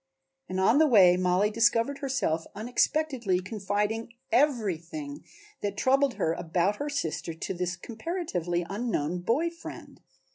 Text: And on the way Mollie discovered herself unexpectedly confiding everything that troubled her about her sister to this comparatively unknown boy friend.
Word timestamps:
And 0.49 0.59
on 0.59 0.79
the 0.79 0.87
way 0.87 1.15
Mollie 1.15 1.51
discovered 1.51 1.99
herself 1.99 2.47
unexpectedly 2.55 3.39
confiding 3.39 4.15
everything 4.31 5.23
that 5.61 5.77
troubled 5.77 6.15
her 6.15 6.33
about 6.33 6.77
her 6.77 6.89
sister 6.89 7.35
to 7.35 7.53
this 7.53 7.75
comparatively 7.75 8.65
unknown 8.67 9.19
boy 9.19 9.51
friend. 9.51 10.01